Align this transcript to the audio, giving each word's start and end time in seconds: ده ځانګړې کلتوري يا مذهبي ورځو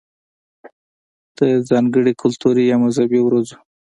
ده 1.35 1.47
ځانګړې 1.69 2.13
کلتوري 2.21 2.63
يا 2.71 2.77
مذهبي 2.85 3.19
ورځو 3.23 3.57